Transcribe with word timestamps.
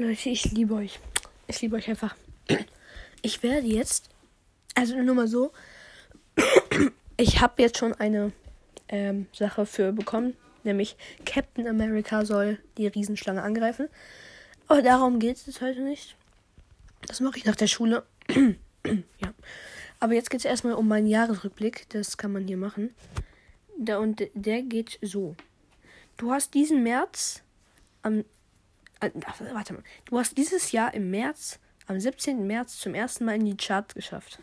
Leute, 0.00 0.30
ich 0.30 0.50
liebe 0.52 0.72
euch. 0.76 0.98
Ich 1.46 1.60
liebe 1.60 1.76
euch 1.76 1.90
einfach. 1.90 2.16
Ich 3.20 3.42
werde 3.42 3.66
jetzt, 3.66 4.08
also 4.74 4.96
nur 4.96 5.14
mal 5.14 5.28
so, 5.28 5.52
ich 7.18 7.42
habe 7.42 7.60
jetzt 7.60 7.76
schon 7.76 7.92
eine 7.92 8.32
ähm, 8.88 9.26
Sache 9.34 9.66
für 9.66 9.92
bekommen, 9.92 10.38
nämlich 10.64 10.96
Captain 11.26 11.66
America 11.66 12.24
soll 12.24 12.58
die 12.78 12.86
Riesenschlange 12.86 13.42
angreifen. 13.42 13.90
Aber 14.68 14.80
darum 14.80 15.18
geht 15.18 15.46
es 15.46 15.60
heute 15.60 15.82
nicht. 15.82 16.16
Das 17.06 17.20
mache 17.20 17.36
ich 17.36 17.44
nach 17.44 17.56
der 17.56 17.66
Schule. 17.66 18.02
ja. 18.30 19.34
Aber 19.98 20.14
jetzt 20.14 20.30
geht 20.30 20.40
es 20.40 20.46
erstmal 20.46 20.76
um 20.76 20.88
meinen 20.88 21.08
Jahresrückblick. 21.08 21.90
Das 21.90 22.16
kann 22.16 22.32
man 22.32 22.46
hier 22.46 22.56
machen. 22.56 22.94
Da, 23.78 23.98
und 23.98 24.22
der 24.32 24.62
geht 24.62 24.98
so. 25.02 25.36
Du 26.16 26.32
hast 26.32 26.54
diesen 26.54 26.82
März 26.82 27.42
am. 28.00 28.24
Äh, 29.00 29.10
warte 29.52 29.74
mal. 29.74 29.82
Du 30.04 30.18
hast 30.18 30.36
dieses 30.36 30.72
Jahr 30.72 30.94
im 30.94 31.10
März, 31.10 31.58
am 31.86 31.98
17. 31.98 32.46
März, 32.46 32.78
zum 32.78 32.94
ersten 32.94 33.24
Mal 33.24 33.36
in 33.36 33.46
die 33.46 33.56
Charts 33.56 33.94
geschafft. 33.94 34.38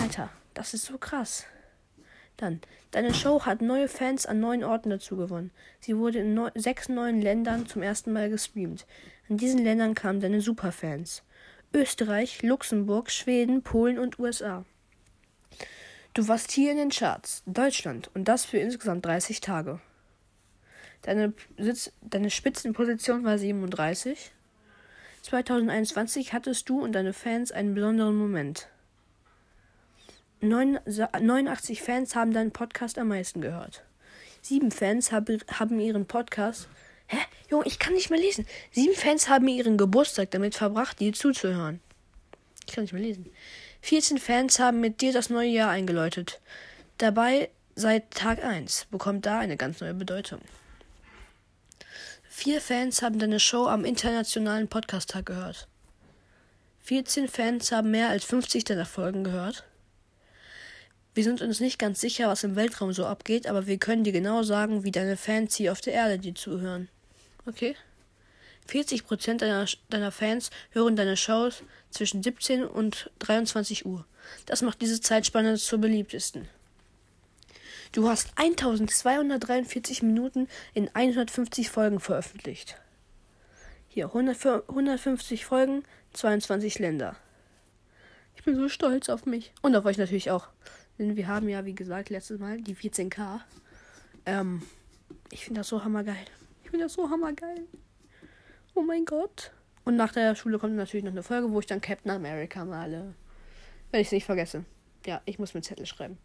Alter, 0.00 0.30
das 0.54 0.74
ist 0.74 0.86
so 0.86 0.98
krass. 0.98 1.46
Dann, 2.36 2.60
deine 2.90 3.14
Show 3.14 3.44
hat 3.44 3.62
neue 3.62 3.88
Fans 3.88 4.26
an 4.26 4.40
neun 4.40 4.64
Orten 4.64 4.90
dazu 4.90 5.16
gewonnen. 5.16 5.52
Sie 5.80 5.96
wurde 5.96 6.20
in 6.20 6.34
neu 6.34 6.50
sechs 6.54 6.88
neuen 6.88 7.20
Ländern 7.20 7.66
zum 7.66 7.82
ersten 7.82 8.12
Mal 8.12 8.28
gestreamt. 8.28 8.86
In 9.28 9.36
diesen 9.36 9.62
Ländern 9.62 9.94
kamen 9.94 10.20
deine 10.20 10.40
Superfans. 10.40 11.22
Österreich, 11.72 12.42
Luxemburg, 12.42 13.10
Schweden, 13.10 13.62
Polen 13.62 13.98
und 13.98 14.18
USA. 14.18 14.64
Du 16.12 16.28
warst 16.28 16.52
hier 16.52 16.70
in 16.70 16.76
den 16.76 16.90
Charts, 16.90 17.42
Deutschland, 17.46 18.10
und 18.14 18.28
das 18.28 18.44
für 18.44 18.58
insgesamt 18.58 19.04
30 19.04 19.40
Tage. 19.40 19.80
Deine, 21.04 21.34
Sitz, 21.58 21.92
deine 22.00 22.30
Spitzenposition 22.30 23.24
war 23.24 23.36
37. 23.36 24.32
2021 25.20 26.32
hattest 26.32 26.68
du 26.68 26.80
und 26.80 26.92
deine 26.92 27.12
Fans 27.12 27.52
einen 27.52 27.74
besonderen 27.74 28.16
Moment. 28.16 28.68
89 30.40 31.82
Fans 31.82 32.14
haben 32.14 32.32
deinen 32.32 32.52
Podcast 32.52 32.98
am 32.98 33.08
meisten 33.08 33.42
gehört. 33.42 33.84
Sieben 34.40 34.70
Fans 34.70 35.12
hab, 35.12 35.28
haben 35.52 35.78
ihren 35.78 36.06
Podcast. 36.06 36.68
Hä? 37.06 37.18
Junge, 37.50 37.66
ich 37.66 37.78
kann 37.78 37.92
nicht 37.92 38.08
mehr 38.08 38.18
lesen. 38.18 38.46
Sieben 38.70 38.94
Fans 38.94 39.28
haben 39.28 39.46
ihren 39.48 39.76
Geburtstag 39.76 40.30
damit 40.30 40.54
verbracht, 40.54 41.00
dir 41.00 41.12
zuzuhören. 41.12 41.80
Ich 42.66 42.74
kann 42.74 42.84
nicht 42.84 42.94
mehr 42.94 43.02
lesen. 43.02 43.30
14 43.82 44.16
Fans 44.16 44.58
haben 44.58 44.80
mit 44.80 45.02
dir 45.02 45.12
das 45.12 45.28
neue 45.28 45.50
Jahr 45.50 45.70
eingeläutet. 45.70 46.40
Dabei 46.96 47.50
seit 47.74 48.10
Tag 48.10 48.42
1 48.42 48.86
bekommt 48.90 49.26
da 49.26 49.38
eine 49.38 49.58
ganz 49.58 49.82
neue 49.82 49.92
Bedeutung. 49.92 50.40
Vier 52.36 52.60
Fans 52.60 53.00
haben 53.00 53.20
deine 53.20 53.38
Show 53.38 53.68
am 53.68 53.84
internationalen 53.84 54.66
Podcast-Tag 54.66 55.24
gehört. 55.24 55.68
14 56.80 57.28
Fans 57.28 57.70
haben 57.70 57.92
mehr 57.92 58.08
als 58.08 58.24
50 58.24 58.64
deiner 58.64 58.86
Folgen 58.86 59.22
gehört. 59.22 59.62
Wir 61.14 61.22
sind 61.22 61.42
uns 61.42 61.60
nicht 61.60 61.78
ganz 61.78 62.00
sicher, 62.00 62.26
was 62.26 62.42
im 62.42 62.56
Weltraum 62.56 62.92
so 62.92 63.06
abgeht, 63.06 63.46
aber 63.46 63.68
wir 63.68 63.78
können 63.78 64.02
dir 64.02 64.12
genau 64.12 64.42
sagen, 64.42 64.82
wie 64.82 64.90
deine 64.90 65.16
Fans 65.16 65.54
hier 65.54 65.70
auf 65.70 65.80
der 65.80 65.92
Erde 65.92 66.18
dir 66.18 66.34
zuhören. 66.34 66.88
Okay? 67.46 67.76
40% 68.68 69.38
deiner, 69.38 69.66
deiner 69.88 70.10
Fans 70.10 70.50
hören 70.72 70.96
deine 70.96 71.16
Shows 71.16 71.62
zwischen 71.90 72.24
17 72.24 72.64
und 72.64 73.10
23 73.20 73.86
Uhr. 73.86 74.04
Das 74.44 74.60
macht 74.60 74.82
diese 74.82 75.00
Zeitspanne 75.00 75.56
zur 75.56 75.78
beliebtesten. 75.78 76.48
Du 77.94 78.08
hast 78.08 78.32
1243 78.34 80.02
Minuten 80.02 80.48
in 80.72 80.90
150 80.92 81.70
Folgen 81.70 82.00
veröffentlicht. 82.00 82.76
Hier 83.86 84.06
100, 84.06 84.68
150 84.68 85.44
Folgen, 85.44 85.84
22 86.12 86.80
Länder. 86.80 87.14
Ich 88.34 88.42
bin 88.42 88.56
so 88.56 88.68
stolz 88.68 89.08
auf 89.08 89.26
mich. 89.26 89.52
Und 89.62 89.76
auf 89.76 89.84
euch 89.84 89.96
natürlich 89.96 90.32
auch. 90.32 90.48
Denn 90.98 91.14
wir 91.14 91.28
haben 91.28 91.48
ja, 91.48 91.64
wie 91.66 91.76
gesagt, 91.76 92.10
letztes 92.10 92.40
Mal 92.40 92.60
die 92.60 92.74
14k. 92.74 93.38
Ähm, 94.26 94.62
ich 95.30 95.44
finde 95.44 95.60
das 95.60 95.68
so 95.68 95.84
hammergeil. 95.84 96.16
Ich 96.64 96.70
finde 96.70 96.86
das 96.86 96.94
so 96.94 97.08
hammergeil. 97.08 97.62
Oh 98.74 98.82
mein 98.82 99.04
Gott. 99.04 99.52
Und 99.84 99.94
nach 99.94 100.10
der 100.10 100.34
Schule 100.34 100.58
kommt 100.58 100.74
natürlich 100.74 101.04
noch 101.04 101.12
eine 101.12 101.22
Folge, 101.22 101.48
wo 101.52 101.60
ich 101.60 101.66
dann 101.66 101.80
Captain 101.80 102.10
America 102.10 102.64
male. 102.64 103.14
Wenn 103.92 104.00
ich 104.00 104.08
es 104.08 104.12
nicht 104.12 104.26
vergesse. 104.26 104.64
Ja, 105.06 105.22
ich 105.26 105.38
muss 105.38 105.54
mir 105.54 105.62
Zettel 105.62 105.86
schreiben. 105.86 106.18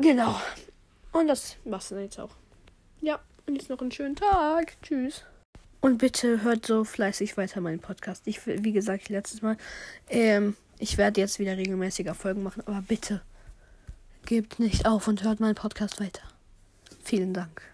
Genau. 0.00 0.40
Und 1.12 1.28
das 1.28 1.56
war's 1.64 1.88
dann 1.88 2.00
jetzt 2.00 2.18
auch. 2.18 2.30
Ja, 3.00 3.20
und 3.46 3.56
jetzt 3.56 3.70
noch 3.70 3.80
einen 3.80 3.92
schönen 3.92 4.16
Tag. 4.16 4.76
Tschüss. 4.82 5.24
Und 5.80 5.98
bitte 5.98 6.42
hört 6.42 6.66
so 6.66 6.84
fleißig 6.84 7.36
weiter 7.36 7.60
meinen 7.60 7.80
Podcast. 7.80 8.26
Ich, 8.26 8.46
wie 8.46 8.72
gesagt, 8.72 9.08
letztes 9.08 9.40
Mal, 9.40 9.56
ähm, 10.08 10.56
ich 10.78 10.98
werde 10.98 11.20
jetzt 11.20 11.38
wieder 11.38 11.56
regelmäßiger 11.56 12.14
Folgen 12.14 12.42
machen, 12.42 12.62
aber 12.66 12.82
bitte 12.82 13.22
gebt 14.26 14.58
nicht 14.60 14.86
auf 14.86 15.08
und 15.08 15.22
hört 15.24 15.40
meinen 15.40 15.54
Podcast 15.54 16.00
weiter. 16.00 16.22
Vielen 17.02 17.32
Dank. 17.32 17.69